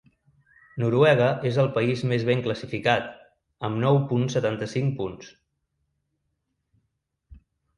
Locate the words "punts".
5.03-5.29